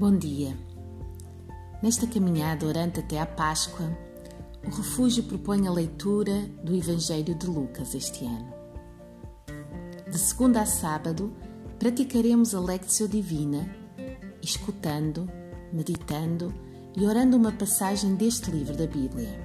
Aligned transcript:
Bom 0.00 0.16
dia. 0.16 0.56
Nesta 1.82 2.06
caminhada 2.06 2.64
orante 2.64 3.00
até 3.00 3.20
à 3.20 3.26
Páscoa, 3.26 3.86
o 4.66 4.74
Refúgio 4.74 5.24
propõe 5.24 5.68
a 5.68 5.70
leitura 5.70 6.48
do 6.64 6.74
Evangelho 6.74 7.34
de 7.34 7.46
Lucas 7.46 7.94
este 7.94 8.24
ano. 8.24 8.48
De 10.10 10.18
segunda 10.18 10.62
a 10.62 10.64
sábado, 10.64 11.30
praticaremos 11.78 12.54
a 12.54 12.60
Lectio 12.60 13.06
Divina, 13.06 13.68
escutando, 14.40 15.30
meditando 15.70 16.50
e 16.96 17.04
orando 17.04 17.36
uma 17.36 17.52
passagem 17.52 18.14
deste 18.14 18.50
livro 18.50 18.74
da 18.74 18.86
Bíblia. 18.86 19.38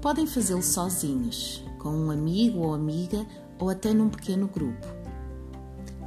Podem 0.00 0.26
fazê-lo 0.26 0.62
sozinhos, 0.62 1.62
com 1.78 1.90
um 1.90 2.10
amigo 2.10 2.60
ou 2.60 2.72
amiga 2.72 3.26
ou 3.58 3.68
até 3.68 3.92
num 3.92 4.08
pequeno 4.08 4.48
grupo. 4.48 4.97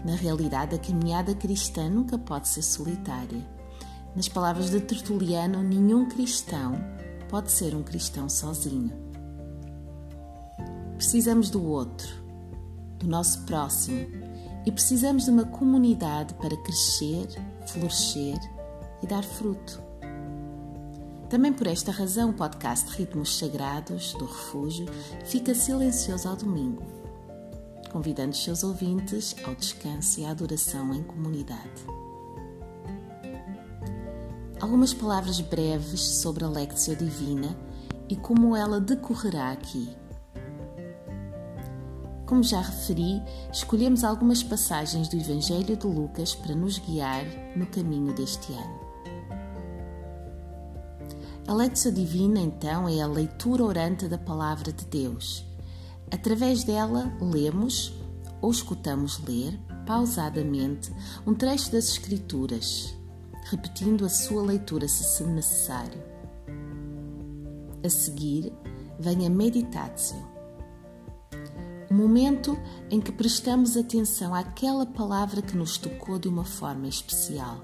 Na 0.03 0.15
realidade, 0.15 0.75
a 0.75 0.79
caminhada 0.79 1.35
cristã 1.35 1.87
nunca 1.87 2.17
pode 2.17 2.47
ser 2.47 2.63
solitária. 2.63 3.47
Nas 4.15 4.27
palavras 4.27 4.71
de 4.71 4.81
Tertuliano, 4.81 5.61
nenhum 5.61 6.09
cristão 6.09 6.73
pode 7.29 7.51
ser 7.51 7.75
um 7.75 7.83
cristão 7.83 8.27
sozinho. 8.27 8.91
Precisamos 10.97 11.49
do 11.49 11.63
outro, 11.63 12.07
do 12.97 13.07
nosso 13.07 13.43
próximo, 13.43 14.07
e 14.65 14.71
precisamos 14.71 15.25
de 15.25 15.31
uma 15.31 15.45
comunidade 15.45 16.33
para 16.35 16.55
crescer, 16.57 17.27
florescer 17.67 18.37
e 19.01 19.07
dar 19.07 19.23
fruto. 19.23 19.81
Também 21.29 21.53
por 21.53 21.67
esta 21.67 21.91
razão, 21.91 22.31
o 22.31 22.33
podcast 22.33 22.89
Ritmos 22.95 23.37
Sagrados 23.37 24.13
do 24.15 24.25
Refúgio 24.25 24.85
fica 25.25 25.55
silencioso 25.55 26.27
ao 26.27 26.35
domingo 26.35 27.00
convidando 27.91 28.31
os 28.31 28.43
seus 28.43 28.63
ouvintes 28.63 29.35
ao 29.43 29.53
descanso 29.53 30.19
e 30.19 30.25
à 30.25 30.31
adoração 30.31 30.93
em 30.93 31.03
comunidade. 31.03 31.85
Algumas 34.59 34.93
palavras 34.93 35.41
breves 35.41 35.99
sobre 35.99 36.45
a 36.45 36.47
Lectio 36.47 36.95
Divina 36.95 37.57
e 38.07 38.15
como 38.15 38.55
ela 38.55 38.79
decorrerá 38.79 39.51
aqui. 39.51 39.89
Como 42.25 42.43
já 42.43 42.61
referi, 42.61 43.21
escolhemos 43.51 44.05
algumas 44.05 44.41
passagens 44.41 45.09
do 45.09 45.17
Evangelho 45.17 45.75
de 45.75 45.85
Lucas 45.85 46.33
para 46.33 46.55
nos 46.55 46.77
guiar 46.77 47.25
no 47.57 47.65
caminho 47.65 48.13
deste 48.13 48.53
ano. 48.53 48.79
A 51.45 51.53
Lectio 51.53 51.91
Divina, 51.91 52.39
então, 52.39 52.87
é 52.87 53.01
a 53.01 53.07
leitura 53.07 53.65
orante 53.65 54.07
da 54.07 54.17
Palavra 54.17 54.71
de 54.71 54.85
Deus 54.85 55.50
Através 56.11 56.63
dela, 56.63 57.11
lemos 57.21 57.93
ou 58.41 58.51
escutamos 58.51 59.19
ler, 59.19 59.57
pausadamente, 59.85 60.91
um 61.25 61.33
trecho 61.33 61.71
das 61.71 61.89
Escrituras, 61.89 62.93
repetindo 63.49 64.05
a 64.05 64.09
sua 64.09 64.41
leitura 64.41 64.87
se 64.87 65.23
necessário. 65.23 66.01
A 67.83 67.89
seguir, 67.89 68.51
vem 68.99 69.25
a 69.25 69.29
meditatio, 69.29 70.17
o 71.89 71.93
momento 71.93 72.57
em 72.89 72.99
que 73.01 73.11
prestamos 73.11 73.75
atenção 73.75 74.33
àquela 74.33 74.85
palavra 74.85 75.41
que 75.41 75.57
nos 75.57 75.77
tocou 75.77 76.19
de 76.19 76.27
uma 76.27 76.45
forma 76.45 76.87
especial. 76.87 77.63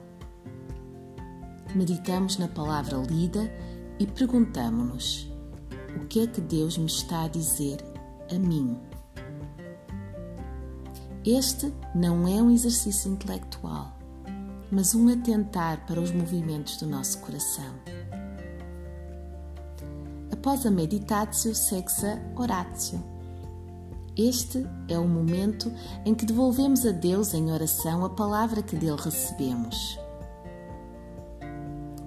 Meditamos 1.76 2.38
na 2.38 2.48
palavra 2.48 2.98
lida 2.98 3.52
e 4.00 4.08
perguntamos-nos: 4.08 5.32
o 5.96 6.08
que 6.08 6.22
é 6.22 6.28
que 6.28 6.42
Deus 6.42 6.78
me 6.78 6.88
está 6.88 7.24
a 7.24 7.28
dizer 7.28 7.97
a 8.32 8.40
mim. 8.40 8.78
Este 11.26 11.74
não 11.94 12.28
é 12.28 12.42
um 12.42 12.52
exercício 12.52 13.12
intelectual, 13.12 13.92
mas 14.72 14.96
um 14.96 15.10
atentar 15.10 15.86
para 15.86 16.00
os 16.00 16.12
movimentos 16.12 16.78
do 16.78 16.88
nosso 16.88 17.20
coração. 17.20 17.74
Após 20.32 20.66
a 20.66 20.72
meditatio, 20.72 21.54
segue-se 21.54 22.06
a 22.06 22.20
oratio. 22.36 23.04
Este 24.16 24.66
é 24.88 24.98
o 24.98 25.08
momento 25.08 25.72
em 26.06 26.16
que 26.16 26.26
devolvemos 26.26 26.86
a 26.86 26.92
Deus 26.92 27.34
em 27.34 27.52
oração 27.52 28.06
a 28.06 28.10
palavra 28.10 28.64
que 28.64 28.76
dele 28.76 28.98
recebemos. 29.00 30.00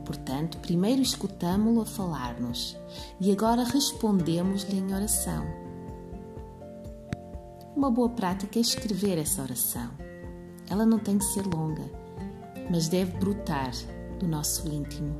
Portanto, 0.05 0.59
primeiro 0.59 1.03
escutamo-lo 1.03 1.83
a 1.83 1.87
falar-nos 1.87 2.77
e 3.21 3.31
agora 3.31 3.63
respondemos-lhe 3.63 4.79
em 4.79 4.95
oração. 4.95 5.70
Uma 7.77 7.91
boa 7.91 8.09
prática 8.09 8.59
é 8.59 8.63
escrever 8.63 9.17
essa 9.17 9.43
oração. 9.43 9.91
Ela 10.69 10.85
não 10.85 10.99
tem 10.99 11.19
que 11.19 11.25
ser 11.25 11.47
longa, 11.47 11.85
mas 12.71 12.89
deve 12.89 13.17
brotar 13.19 13.71
do 14.19 14.27
nosso 14.27 14.67
íntimo. 14.69 15.15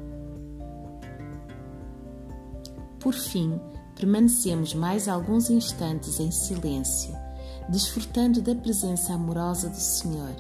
Por 2.99 3.15
fim, 3.15 3.59
permanecemos 3.95 4.75
mais 4.75 5.09
alguns 5.09 5.49
instantes 5.49 6.19
em 6.19 6.31
silêncio, 6.31 7.15
desfrutando 7.69 8.43
da 8.43 8.55
presença 8.55 9.15
amorosa 9.15 9.71
do 9.71 9.77
Senhor 9.77 10.35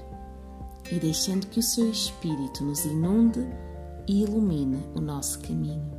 e 0.90 0.98
deixando 0.98 1.46
que 1.46 1.60
o 1.60 1.62
seu 1.62 1.90
Espírito 1.90 2.64
nos 2.64 2.84
inunde 2.84 3.40
e 4.06 4.24
ilumine 4.24 4.84
o 4.94 5.00
nosso 5.00 5.38
caminho. 5.40 5.90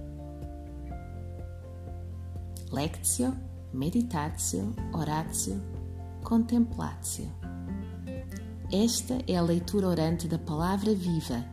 Lectio, 2.70 3.36
meditatio, 3.74 4.74
oratio 4.94 5.71
contemplatio. 6.22 7.30
Esta 8.72 9.18
é 9.28 9.36
a 9.36 9.42
leitura 9.42 9.88
orante 9.88 10.28
da 10.28 10.40
palavra 10.40 10.94
viva, 10.94 11.44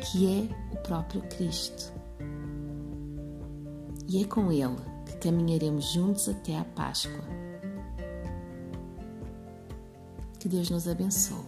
que 0.00 0.26
é 0.26 0.74
o 0.74 0.76
próprio 0.82 1.20
Cristo. 1.22 1.92
E 4.08 4.22
é 4.22 4.26
com 4.26 4.52
Ele 4.52 4.76
que 5.06 5.16
caminharemos 5.18 5.92
juntos 5.92 6.28
até 6.28 6.58
à 6.58 6.64
Páscoa. 6.64 7.24
Que 10.38 10.48
Deus 10.48 10.70
nos 10.70 10.88
abençoe. 10.88 11.44